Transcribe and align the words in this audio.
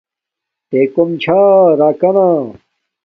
تے 0.69 0.79
کوم 0.93 1.09
چھا 1.23 1.39
راکانا 1.79 2.27